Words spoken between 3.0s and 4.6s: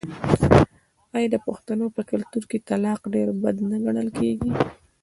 ډیر بد نه ګڼل کیږي؟